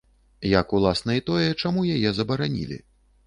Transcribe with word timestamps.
Як, 0.59 0.71
уласна, 0.77 1.17
і 1.19 1.23
тое, 1.27 1.49
чаму 1.63 1.85
яе 1.97 2.09
забаранілі. 2.21 2.81